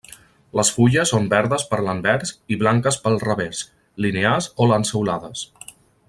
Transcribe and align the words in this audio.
Les 0.59 0.69
fulles 0.77 1.11
són 1.15 1.27
verdes 1.33 1.65
per 1.73 1.79
l'anvers 1.87 2.33
i 2.55 2.59
blanques 2.63 2.97
pel 3.05 3.19
revers, 3.27 3.61
linears 4.07 4.49
o 4.65 4.69
lanceolades. 4.73 5.45